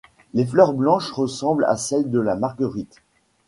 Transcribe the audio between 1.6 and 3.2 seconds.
à celles de la marguerite.